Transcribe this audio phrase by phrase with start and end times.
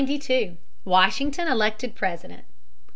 [0.01, 0.57] ]192.
[0.83, 2.43] Washington elected President.